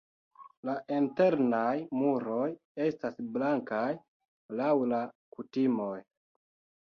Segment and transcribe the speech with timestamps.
[0.67, 2.47] La internaj muroj
[2.87, 3.85] estas blankaj
[4.61, 5.03] laŭ la
[5.37, 5.95] kutimoj.